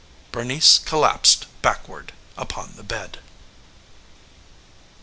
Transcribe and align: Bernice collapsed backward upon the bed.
Bernice 0.31 0.79
collapsed 0.79 1.45
backward 1.61 2.11
upon 2.35 2.73
the 2.75 2.81
bed. 2.81 3.19